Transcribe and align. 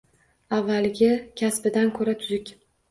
Avvalgi 0.59 1.11
kasbidan 1.43 1.97
ko'ra 2.01 2.19
tuzuk 2.25 2.53